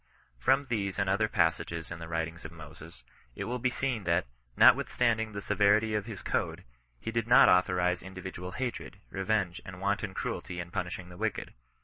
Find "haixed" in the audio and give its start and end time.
8.53-8.97